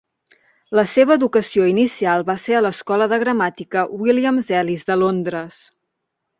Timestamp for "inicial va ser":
1.73-2.57